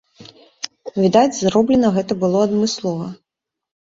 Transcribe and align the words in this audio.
Відаць, 1.03 1.37
зроблена 1.39 1.91
гэта 1.97 2.17
было 2.23 2.41
адмыслова. 2.47 3.05